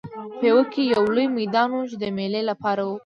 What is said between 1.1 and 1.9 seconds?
لوی میدان و